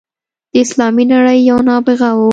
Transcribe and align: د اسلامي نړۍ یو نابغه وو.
د 0.51 0.53
اسلامي 0.63 1.05
نړۍ 1.13 1.39
یو 1.49 1.57
نابغه 1.67 2.09
وو. 2.17 2.29